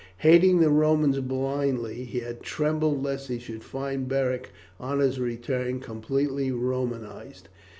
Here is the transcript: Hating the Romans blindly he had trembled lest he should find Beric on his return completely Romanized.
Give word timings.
Hating 0.17 0.57
the 0.61 0.71
Romans 0.71 1.19
blindly 1.19 2.05
he 2.05 2.21
had 2.21 2.41
trembled 2.41 3.03
lest 3.03 3.27
he 3.27 3.37
should 3.37 3.63
find 3.63 4.07
Beric 4.07 4.49
on 4.79 4.97
his 4.97 5.19
return 5.19 5.79
completely 5.79 6.51
Romanized. 6.51 7.49